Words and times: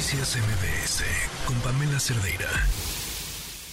Noticias 0.00 0.34
MBS 0.34 1.04
con 1.46 1.54
Pamela 1.56 2.00
Cerdeira. 2.00 2.48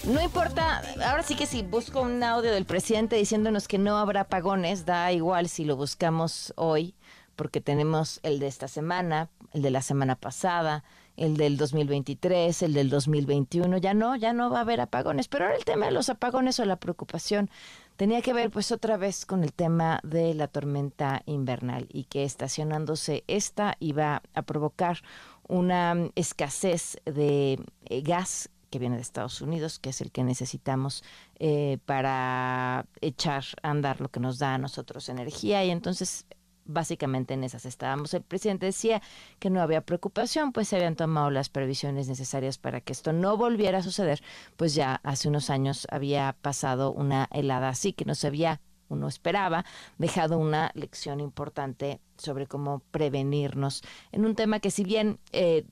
No 0.04 0.22
importa, 0.22 0.82
ahora 1.10 1.24
sí 1.24 1.36
que 1.38 1.46
si 1.46 1.62
busco 1.62 2.02
un 2.02 2.22
audio 2.22 2.52
del 2.52 2.66
presidente 2.66 3.16
diciéndonos 3.16 3.70
que 3.70 3.78
no 3.78 3.98
habrá 3.98 4.22
apagones, 4.22 4.86
da 4.86 5.10
igual 5.14 5.48
si 5.48 5.64
lo 5.64 5.78
buscamos 5.78 6.52
hoy, 6.58 6.96
porque 7.38 7.62
tenemos 7.62 8.20
el 8.24 8.40
de 8.40 8.48
esta 8.48 8.68
semana, 8.68 9.30
el 9.54 9.62
de 9.62 9.72
la 9.72 9.82
semana 9.82 10.18
pasada, 10.18 10.84
el 11.16 11.38
del 11.38 11.56
2023, 11.56 12.62
el 12.62 12.74
del 12.74 12.90
2021, 12.90 13.78
ya 13.78 13.94
no, 13.94 14.18
ya 14.18 14.34
no 14.34 14.50
va 14.50 14.58
a 14.58 14.62
haber 14.62 14.82
apagones. 14.82 15.30
Pero 15.30 15.46
ahora 15.46 15.56
el 15.56 15.64
tema 15.64 15.86
de 15.86 15.94
los 15.94 16.10
apagones 16.10 16.60
o 16.60 16.66
la 16.66 16.76
preocupación 16.76 17.50
tenía 17.98 18.22
que 18.22 18.34
ver 18.34 18.52
pues 18.52 18.72
otra 18.72 18.96
vez 18.96 19.26
con 19.26 19.44
el 19.44 19.52
tema 19.52 20.00
de 20.04 20.34
la 20.36 20.48
tormenta 20.48 21.24
invernal 21.26 21.88
y 21.92 22.04
que 22.04 22.24
estacionándose 22.24 23.24
esta 23.28 23.76
iba 23.80 24.22
a 24.34 24.42
provocar 24.44 25.00
una 25.48 26.10
escasez 26.16 26.98
de 27.06 27.60
eh, 27.86 28.02
gas 28.02 28.50
que 28.70 28.80
viene 28.80 28.98
de 28.98 29.02
Estados 29.02 29.42
Unidos, 29.42 29.80
que 29.80 29.90
es 29.90 30.02
el 30.02 30.12
que 30.12 30.24
necesitamos 30.24 31.04
eh, 31.40 31.78
para 31.86 32.86
echar 33.02 33.46
a 33.64 33.70
andar 33.70 34.02
lo 34.02 34.10
que 34.10 34.20
nos 34.20 34.40
da 34.40 34.56
a 34.56 34.58
nosotros 34.58 35.08
energía. 35.10 35.64
Y 35.64 35.72
entonces 35.72 36.26
básicamente 36.68 37.34
en 37.34 37.44
esas 37.44 37.66
estábamos. 37.66 38.14
El 38.14 38.22
presidente 38.22 38.66
decía 38.68 39.02
que 39.40 39.50
no 39.50 39.62
había 39.62 39.82
preocupación, 39.82 40.52
pues 40.52 40.68
se 40.68 40.76
habían 40.76 40.96
tomado 40.96 41.32
las 41.32 41.50
previsiones 41.50 42.08
necesarias 42.08 42.58
para 42.58 42.82
que 42.82 42.94
esto 42.94 43.14
no 43.14 43.38
volviera 43.38 43.80
a 43.80 43.84
suceder, 43.84 44.22
pues 44.58 44.76
ya 44.76 45.00
hace 45.04 45.30
unos 45.30 45.50
años 45.50 45.88
había 45.90 46.36
pasado 46.42 46.92
una 46.92 47.28
helada 47.32 47.70
así 47.70 47.94
que 47.94 48.06
no 48.06 48.16
se 48.16 48.28
había 48.28 48.62
uno 48.90 49.08
esperaba, 49.08 49.66
dejado 49.98 50.38
una 50.38 50.72
lección 50.74 51.20
importante 51.20 52.00
sobre 52.18 52.48
cómo 52.48 52.82
prevenirnos 52.92 53.82
en 54.12 54.26
un 54.26 54.36
tema 54.36 54.60
que 54.60 54.72
si 54.72 54.84
bien 54.84 55.20
eh, 55.32 55.66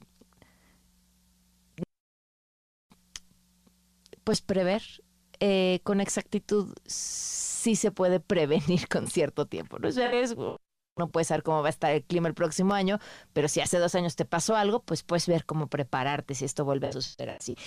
pues 4.24 4.42
prever 4.42 4.82
eh, 5.40 5.80
con 5.84 6.02
exactitud 6.02 6.74
sí 6.86 7.76
se 7.76 7.92
puede 7.92 8.20
prevenir 8.20 8.88
con 8.90 9.08
cierto 9.08 9.46
tiempo. 9.46 9.80
No 9.80 9.88
es 9.88 9.96
riesgo 9.96 10.58
no 10.98 11.10
puedes 11.10 11.28
saber 11.28 11.44
cómo 11.44 11.62
va 11.62 11.68
a 11.68 11.70
estar 11.70 11.92
el 11.92 12.04
clima 12.04 12.28
el 12.28 12.34
próximo 12.34 12.74
año, 12.74 13.00
pero 13.34 13.48
si 13.48 13.60
hace 13.60 13.78
dos 13.80 13.96
años 13.96 14.16
te 14.16 14.26
pasó 14.26 14.56
algo, 14.56 14.82
pues 14.82 15.04
puedes 15.04 15.28
ver 15.28 15.46
cómo 15.46 15.68
prepararte 15.68 16.36
si 16.36 16.46
esto 16.46 16.64
vuelve 16.64 16.88
a 16.88 16.94
suceder 16.94 17.32
así. 17.32 17.58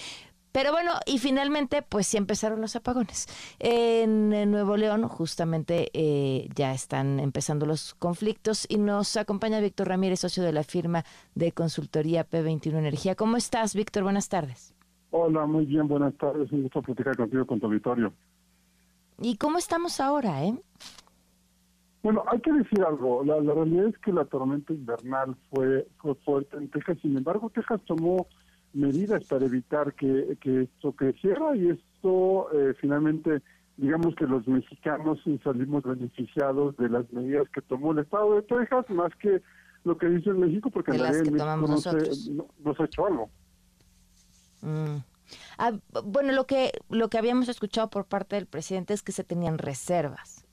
Pero 0.53 0.73
bueno, 0.73 0.93
y 1.07 1.19
finalmente, 1.19 1.83
pues 1.83 2.07
sí 2.07 2.17
empezaron 2.17 2.61
los 2.61 2.75
apagones. 2.77 3.27
En, 3.59 4.31
Nuevo 4.51 4.77
León, 4.77 5.07
justamente, 5.09 5.91
eh, 5.93 6.49
ya 6.55 6.73
están 6.73 7.21
empezando 7.21 7.67
los 7.67 7.95
conflictos 7.95 8.67
y 8.69 8.79
nos 8.79 9.17
acompaña 9.17 9.61
Víctor 9.61 9.89
Ramírez, 9.89 10.21
socio 10.21 10.43
de 10.43 10.53
la 10.53 10.63
firma 10.63 11.05
de 11.35 11.53
consultoría 11.53 12.29
P21 12.29 12.79
Energía. 12.79 13.15
¿Cómo 13.15 13.37
estás, 13.37 13.75
Víctor? 13.75 14.03
Buenas 14.03 14.29
tardes. 14.29 14.75
Hola, 15.11 15.47
muy 15.47 15.65
bien, 15.65 15.89
buenas 15.89 16.15
tardes. 16.17 16.51
Un 16.53 16.63
gusto 16.63 16.83
platicar 16.83 17.17
contigo, 17.17 17.47
con 17.47 17.61
tu 17.61 17.67
auditorio. 17.67 18.13
¿Y 19.21 19.37
cómo 19.37 19.59
estamos 19.59 20.01
ahora, 20.01 20.45
eh? 20.45 20.55
Bueno, 22.03 22.23
hay 22.31 22.41
que 22.41 22.53
decir 22.53 22.83
algo. 22.83 23.25
La, 23.25 23.41
realidad 23.41 23.89
es 23.89 23.99
que 23.99 24.13
la 24.13 24.25
tormenta 24.25 24.73
invernal 24.73 25.35
fue, 25.51 25.87
fuerte 26.25 26.57
en 26.57 26.71
Texas. 26.71 26.99
Sin 27.03 27.17
embargo, 27.17 27.51
Texas 27.51 27.81
tomó 27.87 28.27
medidas 28.79 29.25
para 29.25 29.47
evitar 29.47 29.95
que, 29.95 30.39
esto 30.43 30.93
creciera 30.93 31.55
y 31.57 31.71
esto 31.71 32.51
eh, 32.53 32.75
finalmente, 32.81 33.43
digamos 33.77 34.15
que 34.15 34.27
los 34.27 34.47
mexicanos 34.47 35.19
salimos 35.43 35.83
beneficiados 35.83 36.77
de 36.77 36.89
las 36.89 37.13
medidas 37.13 37.49
que 37.51 37.61
tomó 37.63 37.93
el 37.93 37.99
Estado 37.99 38.37
de 38.37 38.43
Texas, 38.43 38.89
más 38.91 39.15
que 39.17 39.43
lo 39.85 39.99
que 39.99 40.07
dice 40.09 40.33
México, 40.33 40.71
porque 40.71 40.93
en 40.93 41.01
realidad 41.01 41.25
México 41.25 41.67
no 41.67 42.75
se, 42.75 42.83
ha 42.83 42.87
hecho 42.87 43.07
algo. 43.07 43.31
Mm. 44.63 44.97
Ah, 45.59 45.73
bueno, 46.05 46.33
lo 46.33 46.47
que, 46.47 46.73
lo 46.89 47.09
que 47.09 47.19
habíamos 47.19 47.49
escuchado 47.49 47.91
por 47.91 48.07
parte 48.07 48.37
del 48.37 48.47
presidente 48.47 48.95
es 48.95 49.03
que 49.03 49.13
se 49.13 49.25
tenían 49.25 49.59
reservas. 49.59 50.48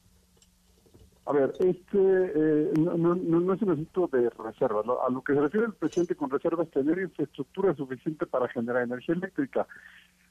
A 1.28 1.34
ver, 1.34 1.54
este 1.60 1.98
eh, 1.98 2.72
no, 2.80 2.98
no, 2.98 3.16
no, 3.16 3.54
es 3.54 3.62
un 3.62 3.72
asunto 3.72 4.08
de 4.12 4.30
reserva. 4.30 4.82
A 5.06 5.10
lo 5.10 5.24
que 5.24 5.34
se 5.34 5.42
refiere 5.42 5.66
el 5.66 5.74
presidente 5.74 6.16
con 6.16 6.30
reserva 6.30 6.64
es 6.64 6.72
tener 6.72 7.00
infraestructura 7.00 7.74
suficiente 7.74 8.28
para 8.28 8.48
generar 8.50 8.84
energía 8.84 9.16
eléctrica. 9.16 9.66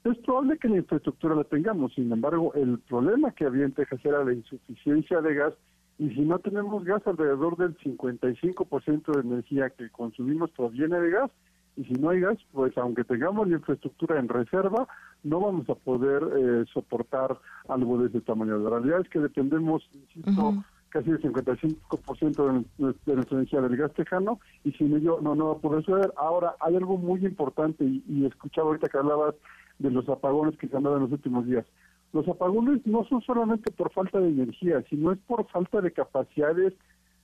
Es 0.05 0.17
probable 0.19 0.57
que 0.57 0.69
la 0.69 0.77
infraestructura 0.77 1.35
la 1.35 1.43
tengamos, 1.43 1.93
sin 1.95 2.11
embargo, 2.11 2.53
el 2.53 2.79
problema 2.79 3.31
que 3.31 3.45
había 3.45 3.65
en 3.65 3.73
Texas 3.73 3.99
era 4.05 4.23
la 4.23 4.33
insuficiencia 4.33 5.19
de 5.19 5.35
gas 5.35 5.53
y 5.97 6.09
si 6.09 6.21
no 6.21 6.39
tenemos 6.39 6.83
gas, 6.83 7.01
alrededor 7.05 7.57
del 7.57 7.77
55% 7.77 9.13
de 9.13 9.21
energía 9.21 9.69
que 9.71 9.89
consumimos 9.89 10.51
proviene 10.51 10.99
de 10.99 11.09
gas 11.09 11.31
y 11.77 11.83
si 11.85 11.93
no 11.93 12.09
hay 12.09 12.21
gas, 12.21 12.37
pues 12.53 12.77
aunque 12.77 13.03
tengamos 13.03 13.47
la 13.47 13.57
infraestructura 13.57 14.19
en 14.19 14.29
reserva, 14.29 14.87
no 15.23 15.39
vamos 15.41 15.69
a 15.69 15.75
poder 15.75 16.23
eh, 16.37 16.65
soportar 16.73 17.37
algo 17.67 17.97
de 17.97 18.07
ese 18.07 18.21
tamaño. 18.21 18.57
La 18.59 18.69
realidad 18.69 19.01
es 19.01 19.09
que 19.09 19.19
dependemos, 19.19 19.83
insisto, 19.93 20.63
casi 20.89 21.09
el 21.09 21.21
55% 21.21 22.65
de, 22.77 22.85
de, 23.05 23.15
nuestra 23.15 23.37
energía 23.37 23.61
del 23.61 23.77
gas 23.77 23.93
tejano 23.93 24.39
y 24.63 24.71
sin 24.73 24.95
ello 24.95 25.19
no, 25.21 25.35
no 25.35 25.47
va 25.47 25.53
a 25.53 25.59
poder 25.59 25.83
suceder. 25.83 26.13
Ahora, 26.17 26.55
hay 26.59 26.75
algo 26.75 26.97
muy 26.97 27.25
importante 27.25 27.83
y, 27.83 28.03
y 28.07 28.25
escuchaba 28.25 28.67
ahorita 28.67 28.87
que 28.89 28.97
hablabas 28.97 29.35
de 29.79 29.91
los 29.91 30.07
apagones 30.07 30.57
que 30.57 30.67
se 30.67 30.77
han 30.77 30.83
dado 30.83 30.97
en 30.97 31.03
los 31.03 31.11
últimos 31.11 31.45
días. 31.45 31.65
Los 32.13 32.27
apagones 32.27 32.85
no 32.85 33.03
son 33.05 33.21
solamente 33.21 33.71
por 33.71 33.91
falta 33.91 34.19
de 34.19 34.29
energía, 34.29 34.81
sino 34.89 35.11
es 35.11 35.19
por 35.27 35.45
falta 35.49 35.81
de 35.81 35.91
capacidades 35.91 36.73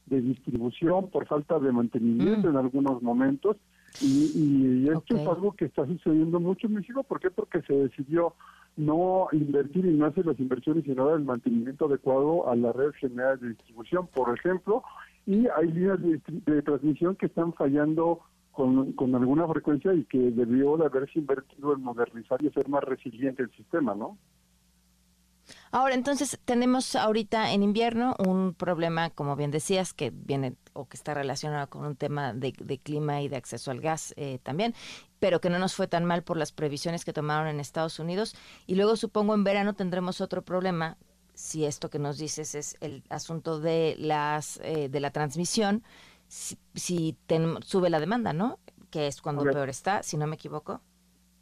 de 0.08 0.22
distribución, 0.22 1.10
por 1.10 1.26
falta 1.28 1.60
de 1.60 1.72
mantenimiento 1.72 2.48
mm. 2.48 2.52
en 2.52 2.58
algunos 2.58 3.02
momentos. 3.02 3.58
Y, 4.00 4.88
esto 4.90 5.16
es 5.16 5.28
algo 5.28 5.52
que 5.54 5.66
está 5.66 5.86
sucediendo 5.86 6.40
mucho 6.40 6.68
en 6.68 6.76
México. 6.76 7.04
¿Por 7.04 7.20
qué? 7.20 7.30
Porque 7.30 7.62
se 7.64 7.74
decidió 7.74 8.36
no 8.78 9.28
invertir 9.34 9.86
y 9.86 9.94
no 9.94 10.06
hacer 10.06 10.26
las 10.26 10.40
inversiones 10.40 10.86
sino 10.86 11.06
dar 11.06 11.18
el 11.18 11.26
mantenimiento 11.26 11.86
adecuado 11.86 12.50
a 12.50 12.56
la 12.56 12.72
red 12.72 12.92
general 12.94 13.40
de 13.40 13.50
distribución, 13.50 14.08
por 14.08 14.38
ejemplo, 14.38 14.84
y 15.26 15.48
hay 15.48 15.68
líneas 15.72 16.00
de, 16.02 16.62
transmisión 16.62 17.16
que 17.16 17.26
están 17.26 17.54
fallando 17.54 18.22
con, 18.52 18.94
con, 18.94 19.14
alguna 19.14 19.48
frecuencia 19.48 19.94
y 19.94 20.06
que 20.06 20.18
debió 20.18 20.78
de 20.78 20.86
haberse 20.86 21.20
invertido 21.20 21.74
en 21.74 21.84
modernizar 21.84 22.42
y 22.42 22.48
hacer 22.48 22.68
más 22.70 22.84
resiliente 22.84 23.44
el 23.44 23.52
sistema, 23.52 23.94
¿no? 23.94 24.18
Ahora, 25.72 25.96
entonces, 25.96 26.38
tenemos 26.44 26.96
ahorita 26.96 27.54
en 27.54 27.64
invierno 27.64 28.16
un 28.20 28.54
problema, 28.54 29.10
como 29.10 29.38
bien 29.38 29.52
decías, 29.52 29.94
que 29.94 30.12
viene 30.14 30.56
o 30.74 30.88
que 30.88 30.98
está 30.98 31.14
relacionado 31.14 31.70
con 31.70 31.86
un 31.86 31.96
tema 31.96 32.34
de, 32.34 32.52
clima 32.84 33.22
y 33.22 33.30
de 33.30 33.38
acceso 33.38 33.72
al 33.72 33.80
gas 33.80 34.14
eh, 34.18 34.40
también, 34.44 34.76
pero 35.20 35.40
que 35.40 35.50
no 35.50 35.60
nos 35.60 35.74
fue 35.74 35.88
tan 35.88 36.04
mal 36.04 36.24
por 36.24 36.36
las 36.36 36.52
previsiones 36.52 37.06
que 37.06 37.14
tomaron 37.14 37.48
en 37.48 37.62
Estados 37.62 38.00
Unidos. 38.00 38.36
Y 38.68 38.76
luego 38.76 38.98
supongo 38.98 39.34
en 39.34 39.46
verano 39.46 39.74
tendremos 39.74 40.20
otro 40.20 40.42
problema, 40.42 40.98
si 41.34 41.66
esto 41.66 41.90
que 41.90 42.00
nos 42.00 42.18
dices 42.18 42.54
es 42.54 42.76
el 42.82 43.04
asunto 43.10 43.60
de 43.60 43.96
las 43.98 44.60
eh, 44.64 44.90
de 44.90 45.00
la 45.00 45.12
transmisión, 45.12 45.84
si, 46.28 47.18
sube 47.66 47.90
la 47.90 48.00
demanda, 48.00 48.34
¿no? 48.34 48.60
Que 48.90 49.08
es 49.08 49.22
cuando 49.22 49.44
peor 49.44 49.70
está, 49.70 50.04
si 50.04 50.18
no 50.18 50.28
me 50.28 50.36
equivoco. 50.36 50.82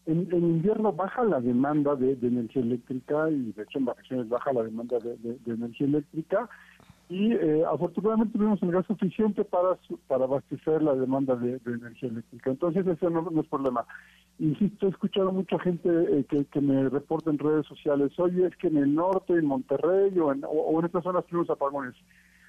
En, 0.09 0.27
invierno 0.31 0.91
baja 0.91 1.23
la 1.23 1.39
demanda 1.39 1.95
de, 1.95 2.13
energía 2.13 2.63
eléctrica 2.63 3.29
y 3.29 3.51
de 3.51 3.61
hecho 3.61 3.77
en 3.77 3.85
vacaciones 3.85 4.27
baja 4.27 4.51
la 4.51 4.63
demanda 4.63 4.97
de, 4.97 5.37
energía 5.45 5.85
eléctrica 5.85 6.49
y 7.09 7.33
eh, 7.33 7.63
afortunadamente 7.71 8.35
tuvimos 8.35 8.61
el 8.63 8.71
gas 8.71 8.87
suficiente 8.87 9.43
para 9.43 9.77
para 10.07 10.23
abastecer 10.23 10.81
la 10.81 10.95
demanda 10.95 11.35
de, 11.35 11.61
energía 11.63 12.09
eléctrica. 12.09 12.49
Entonces 12.49 12.87
ese 12.87 13.07
no, 13.07 13.29
es 13.39 13.47
problema. 13.47 13.85
Insisto, 14.39 14.87
he 14.87 14.89
escuchado 14.89 15.31
mucha 15.31 15.59
gente 15.59 15.89
eh, 15.89 16.25
que, 16.27 16.45
que, 16.45 16.61
me 16.61 16.89
reporta 16.89 17.29
en 17.29 17.37
redes 17.37 17.67
sociales, 17.67 18.11
oye, 18.17 18.47
es 18.47 18.55
que 18.55 18.67
en 18.67 18.77
el 18.77 18.95
norte, 18.95 19.33
en 19.33 19.45
Monterrey 19.45 20.17
o 20.17 20.33
en, 20.33 20.43
o, 20.43 20.79
en 20.79 20.85
estas 20.87 21.03
zonas 21.03 21.23
tenemos 21.27 21.51
apagones. 21.51 21.93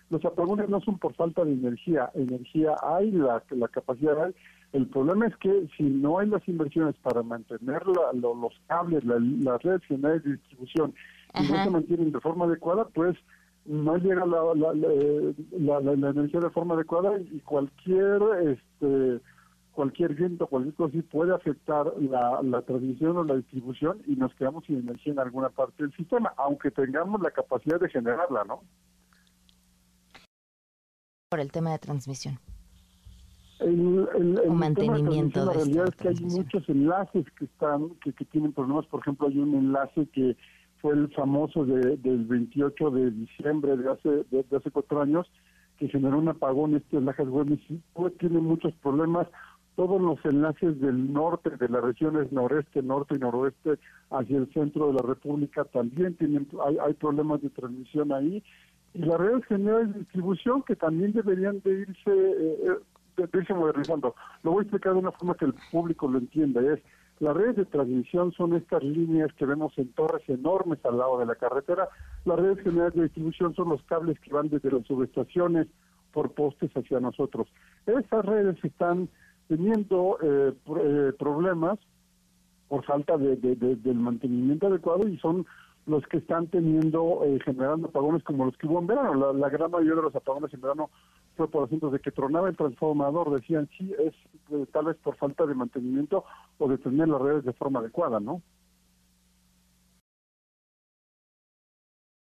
Los 0.08 0.24
apagones 0.24 0.70
no 0.70 0.80
son 0.80 0.98
por 0.98 1.14
falta 1.14 1.44
de 1.44 1.52
energía, 1.52 2.10
energía 2.14 2.74
hay, 2.82 3.10
la, 3.10 3.42
la 3.50 3.68
capacidad 3.68 4.24
hay. 4.24 4.34
El 4.72 4.86
problema 4.86 5.26
es 5.26 5.36
que 5.38 5.68
si 5.76 5.82
no 5.82 6.18
hay 6.18 6.28
las 6.28 6.46
inversiones 6.46 6.94
para 7.02 7.22
mantener 7.22 7.82
los 7.86 8.52
cables, 8.68 9.04
las 9.04 9.62
redes 9.62 9.82
generales 9.84 10.22
de 10.22 10.32
distribución 10.32 10.94
y 11.34 11.48
no 11.48 11.64
se 11.64 11.70
mantienen 11.70 12.12
de 12.12 12.20
forma 12.20 12.44
adecuada, 12.44 12.86
pues 12.86 13.16
no 13.64 13.96
llega 13.96 14.24
la, 14.26 14.54
la, 14.54 15.80
la, 15.80 15.92
energía 15.92 16.40
de 16.40 16.50
forma 16.50 16.74
adecuada 16.74 17.18
y 17.20 17.40
cualquier 17.40 18.22
este 18.48 19.20
cualquier 19.72 20.14
viento, 20.14 20.46
cualquier 20.46 20.74
cosa 20.74 20.90
así 20.90 21.02
puede 21.02 21.34
afectar 21.34 21.92
la, 21.98 22.40
la 22.42 22.62
transmisión 22.62 23.16
o 23.16 23.24
la 23.24 23.36
distribución 23.36 24.02
y 24.06 24.16
nos 24.16 24.34
quedamos 24.34 24.64
sin 24.66 24.78
energía 24.78 25.12
en 25.12 25.20
alguna 25.20 25.48
parte 25.48 25.82
del 25.82 25.94
sistema, 25.96 26.32
aunque 26.36 26.70
tengamos 26.70 27.20
la 27.22 27.30
capacidad 27.30 27.80
de 27.80 27.88
generarla, 27.88 28.44
¿no? 28.44 28.62
Por 31.28 31.40
el 31.40 31.52
tema 31.52 31.70
de 31.70 31.78
transmisión. 31.78 32.38
El, 33.60 34.38
o 34.46 34.52
mantenimiento 34.52 35.40
de, 35.40 35.46
la 35.46 35.52
realidad 35.52 35.88
es 35.88 35.96
que 35.96 36.08
hay 36.08 36.20
muchos 36.20 36.68
enlaces 36.68 37.24
que 37.38 37.44
están 37.44 37.90
que, 38.02 38.12
que 38.12 38.24
tienen 38.24 38.52
problemas. 38.52 38.86
Por 38.86 39.00
ejemplo 39.00 39.28
hay 39.28 39.38
un 39.38 39.54
enlace 39.54 40.06
que 40.12 40.36
fue 40.80 40.94
el 40.94 41.08
famoso 41.12 41.64
de, 41.64 41.96
del 41.98 42.24
28 42.24 42.90
de 42.90 43.10
diciembre 43.10 43.76
de 43.76 43.90
hace, 43.90 44.08
de, 44.30 44.44
hace 44.56 44.70
cuatro 44.70 45.02
años, 45.02 45.30
que 45.78 45.88
generó 45.88 46.18
un 46.18 46.28
apagón, 46.28 46.74
este 46.74 46.98
Güemes, 46.98 47.60
pues, 47.92 48.16
tiene 48.18 48.38
muchos 48.40 48.72
problemas. 48.82 49.26
Todos 49.76 50.00
los 50.00 50.22
enlaces 50.24 50.78
del 50.80 51.12
norte, 51.12 51.50
de 51.50 51.68
las 51.68 51.82
regiones 51.82 52.32
noreste, 52.32 52.82
norte 52.82 53.14
y 53.14 53.18
noroeste 53.18 53.78
hacia 54.10 54.36
el 54.36 54.52
centro 54.52 54.88
de 54.88 54.94
la 54.94 55.02
República 55.02 55.64
también 55.64 56.14
tienen, 56.16 56.46
hay, 56.66 56.76
hay 56.78 56.94
problemas 56.94 57.40
de 57.40 57.50
transmisión 57.50 58.12
ahí. 58.12 58.42
Y 58.92 58.98
las 58.98 59.18
redes 59.18 59.44
generales 59.46 59.92
de 59.94 60.00
distribución 60.00 60.62
que 60.64 60.76
también 60.76 61.12
deberían 61.12 61.60
de 61.60 61.80
irse, 61.82 62.10
eh, 62.10 62.78
de 63.26 63.54
modernizando. 63.54 64.14
Lo 64.42 64.52
voy 64.52 64.60
a 64.60 64.62
explicar 64.62 64.92
de 64.92 64.98
una 64.98 65.12
forma 65.12 65.34
que 65.34 65.46
el 65.46 65.54
público 65.70 66.08
lo 66.08 66.18
entienda. 66.18 66.60
Es 66.60 66.80
las 67.20 67.36
redes 67.36 67.56
de 67.56 67.64
transmisión 67.66 68.32
son 68.32 68.54
estas 68.54 68.82
líneas 68.82 69.30
que 69.34 69.44
vemos 69.44 69.76
en 69.76 69.92
torres 69.92 70.26
enormes 70.26 70.78
al 70.86 70.96
lado 70.96 71.18
de 71.18 71.26
la 71.26 71.34
carretera. 71.34 71.88
Las 72.24 72.38
redes 72.38 72.64
generales 72.64 72.94
de 72.94 73.02
distribución 73.02 73.54
son 73.54 73.68
los 73.68 73.82
cables 73.82 74.18
que 74.20 74.32
van 74.32 74.48
desde 74.48 74.70
las 74.70 74.86
subestaciones 74.86 75.66
por 76.12 76.32
postes 76.32 76.70
hacia 76.74 76.98
nosotros. 76.98 77.46
Esas 77.86 78.24
redes 78.24 78.56
están 78.64 79.10
teniendo 79.48 80.16
eh, 80.22 80.54
eh, 80.82 81.12
problemas 81.18 81.78
por 82.68 82.84
falta 82.84 83.18
de, 83.18 83.36
del 83.36 83.96
mantenimiento 83.96 84.68
adecuado 84.68 85.06
y 85.06 85.18
son 85.18 85.44
los 85.86 86.06
que 86.06 86.18
están 86.18 86.46
teniendo, 86.46 87.22
eh, 87.24 87.38
generando 87.44 87.88
apagones 87.88 88.22
como 88.22 88.46
los 88.46 88.56
que 88.56 88.66
hubo 88.66 88.78
en 88.78 88.86
verano. 88.86 89.32
La, 89.32 89.48
gran 89.48 89.70
mayoría 89.70 89.96
de 89.96 90.02
los 90.02 90.14
apagones 90.14 90.54
en 90.54 90.60
verano 90.60 90.88
fue 91.40 91.50
por 91.50 91.64
asuntos 91.64 91.90
de 91.90 92.00
que 92.00 92.10
tronaba 92.10 92.50
el 92.50 92.56
transformador. 92.56 93.30
Decían, 93.40 93.66
sí, 93.78 93.94
es 93.98 94.12
eh, 94.50 94.66
tal 94.70 94.84
vez 94.84 94.98
por 94.98 95.16
falta 95.16 95.46
de 95.46 95.54
mantenimiento 95.54 96.22
o 96.58 96.68
de 96.68 96.76
tener 96.76 97.08
las 97.08 97.18
redes 97.18 97.44
de 97.46 97.54
forma 97.54 97.80
adecuada, 97.80 98.20
¿no? 98.20 98.42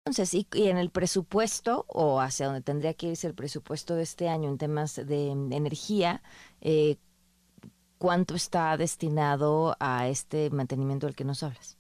Entonces, 0.06 0.34
y, 0.34 0.48
en 0.70 0.78
el 0.78 0.92
presupuesto, 0.92 1.84
o 1.90 2.22
hacia 2.22 2.46
donde 2.46 2.62
tendría 2.62 2.94
que 2.94 3.10
irse 3.10 3.28
el 3.28 3.34
presupuesto 3.34 3.96
de 3.96 4.04
este 4.04 4.30
año 4.30 4.50
en 4.50 4.58
temas 4.58 4.96
de 4.96 5.32
energía, 5.32 6.22
eh, 6.62 6.96
¿cuánto 7.98 8.36
está 8.36 8.78
destinado 8.78 9.76
a 9.82 10.08
este 10.08 10.50
mantenimiento 10.52 11.06
del 11.06 11.18
que 11.18 11.26
nos 11.26 11.44
hablas? 11.44 11.78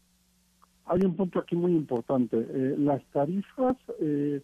hay 0.92 1.06
un 1.06 1.16
punto 1.16 1.40
aquí 1.40 1.56
muy 1.56 1.72
importante. 1.72 2.38
Eh, 2.38 2.76
las 2.78 3.02
tarifas 3.12 3.78
eh, 4.02 4.42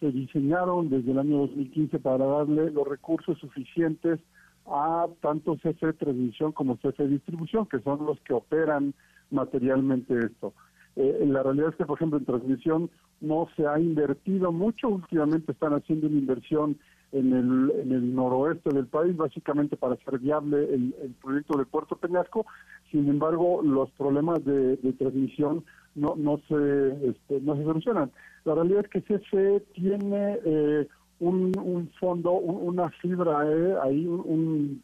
se 0.00 0.10
diseñaron 0.12 0.88
desde 0.88 1.10
el 1.12 1.18
año 1.18 1.38
2015 1.38 1.98
para 1.98 2.24
darle 2.24 2.70
los 2.70 2.86
recursos 2.86 3.38
suficientes 3.38 4.20
a 4.66 5.06
tanto 5.20 5.56
CFE 5.56 5.94
Transmisión 5.94 6.52
como 6.52 6.76
CFE 6.76 7.08
Distribución, 7.08 7.66
que 7.66 7.80
son 7.80 8.04
los 8.04 8.20
que 8.20 8.34
operan 8.34 8.94
materialmente 9.30 10.26
esto. 10.26 10.52
Eh, 10.96 11.24
la 11.26 11.42
realidad 11.42 11.70
es 11.70 11.76
que, 11.76 11.86
por 11.86 11.96
ejemplo, 11.96 12.18
en 12.18 12.24
transmisión 12.24 12.90
no 13.20 13.48
se 13.56 13.66
ha 13.66 13.78
invertido 13.78 14.52
mucho. 14.52 14.88
Últimamente 14.88 15.52
están 15.52 15.74
haciendo 15.74 16.08
una 16.08 16.18
inversión 16.18 16.76
en 17.12 17.32
el, 17.32 17.72
en 17.80 17.92
el 17.92 18.14
noroeste 18.14 18.70
del 18.70 18.86
país, 18.86 19.16
básicamente 19.16 19.76
para 19.76 19.94
hacer 19.94 20.18
viable 20.18 20.74
el, 20.74 21.14
proyecto 21.22 21.58
de 21.58 21.64
Puerto 21.64 21.96
Peñasco. 21.96 22.46
Sin 22.90 23.08
embargo, 23.08 23.62
los 23.62 23.90
problemas 23.92 24.44
de, 24.44 24.76
transmisión 24.98 25.64
no, 25.94 26.14
no, 26.16 26.38
se, 26.48 27.08
este, 27.08 27.40
no 27.40 27.56
se 27.56 27.64
solucionan. 27.64 28.10
La 28.44 28.54
realidad 28.54 28.84
es 28.84 28.90
que 28.90 29.02
CFE 29.02 29.60
tiene 29.74 30.38
eh, 30.44 30.88
un, 31.20 31.52
un, 31.58 31.90
fondo, 32.00 32.32
una 32.32 32.90
fibra 32.90 33.50
eh, 33.50 33.74
ahí, 33.82 34.06
un, 34.06 34.82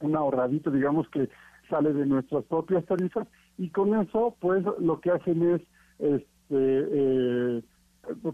un 0.00 0.16
ahorradito, 0.16 0.70
digamos, 0.70 1.08
que 1.08 1.28
sale 1.68 1.92
de 1.92 2.06
nuestras 2.06 2.44
propias 2.44 2.84
tarifas 2.84 3.26
y 3.58 3.70
con 3.70 3.94
eso, 4.00 4.36
pues, 4.40 4.64
lo 4.78 5.00
que 5.00 5.10
hacen 5.10 5.42
es 5.54 5.62
este, 5.98 6.26
eh, 6.50 7.62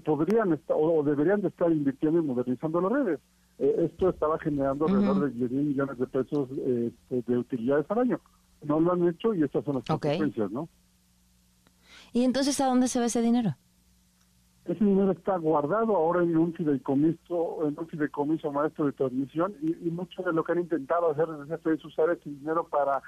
podrían 0.05 0.53
estar, 0.53 0.77
o 0.79 1.03
deberían 1.03 1.41
de 1.41 1.49
estar 1.49 1.71
invirtiendo 1.71 2.21
y 2.21 2.23
modernizando 2.23 2.81
las 2.81 2.93
redes. 2.93 3.21
Eh, 3.59 3.89
esto 3.91 4.11
estaba 4.11 4.39
generando 4.39 4.87
alrededor 4.87 5.31
de 5.31 5.31
10 5.39 5.51
mil 5.51 5.65
millones 5.67 5.99
de 5.99 6.07
pesos 6.07 6.49
este, 6.51 7.23
de 7.27 7.39
utilidades 7.39 7.87
al 7.91 7.99
año. 8.01 8.21
No 8.63 8.81
lo 8.81 8.93
han 8.93 9.09
hecho 9.09 9.35
y 9.35 9.43
estas 9.43 9.65
son 9.65 9.77
las 9.77 9.85
consecuencias, 9.85 10.51
¿no? 10.51 10.69
¿Y 12.13 12.25
entonces 12.25 12.61
a 12.61 12.67
dónde 12.67 12.89
se 12.89 13.01
va 13.01 13.07
ese 13.07 13.23
dinero? 13.23 13.57
Ese 14.65 14.85
dinero 14.85 15.11
está 15.11 15.37
guardado 15.39 15.97
ahora 15.97 16.23
en 16.23 16.37
un 16.37 16.55
fideicomiso, 16.55 17.67
en 17.67 17.77
un 17.77 17.89
fideicomiso 17.89 18.53
maestro 18.53 18.87
de 18.87 18.93
transmisión 18.93 19.55
y, 19.61 19.89
y 19.89 19.91
mucho 19.91 20.23
de 20.23 20.33
lo 20.33 20.45
que 20.45 20.53
han 20.53 20.61
intentado 20.61 21.11
hacer 21.11 21.29
es 21.73 21.85
usar 21.85 22.11
ese 22.11 22.31
dinero 22.31 22.69
para 22.69 23.03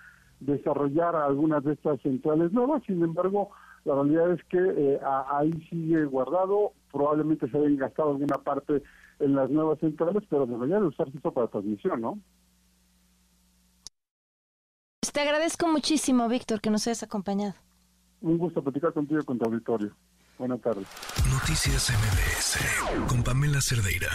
desarrollar 0.45 1.17
algunas 1.17 1.65
de 1.65 1.73
estas 1.73 2.01
centrales 2.03 2.53
nuevas. 2.53 2.83
Sin 2.87 3.03
embargo, 3.03 3.51
la 3.85 3.95
realidad 3.95 4.33
es 4.33 4.45
que 4.45 4.59
eh, 4.59 5.01
ahí 5.31 5.53
sigue 5.71 6.05
guardado, 6.05 6.73
probablemente 6.91 7.49
se 7.51 7.59
haya 7.59 7.69
gastado 7.77 8.11
alguna 8.11 8.39
parte 8.39 8.83
en 9.21 9.35
las 9.35 9.51
nuevas 9.51 9.79
centrales, 9.79 10.23
pero 10.29 10.47
debería 10.47 10.81
de 10.81 10.87
usarse 10.87 11.17
eso 11.17 11.33
para 11.33 11.49
transmisión, 11.49 12.01
¿no? 12.01 12.19
Pues 15.01 15.13
te 15.13 15.21
agradezco 15.21 15.69
muchísimo, 15.69 16.29
Víctor, 16.29 16.61
que 16.61 16.71
nos 16.71 16.87
hayas 16.87 17.03
acompañado. 17.03 17.55
Un 18.23 18.39
gusto 18.39 18.63
platicar 18.63 18.93
contigo 18.93 19.23
con 19.23 19.39
tu 19.39 19.45
auditorio. 19.45 19.95
Buenas 20.39 20.61
tardes. 20.61 20.87
Noticias 21.31 21.91
MBS 21.91 23.07
con 23.09 23.23
Pamela 23.23 23.61
Cerdeira. 23.61 24.09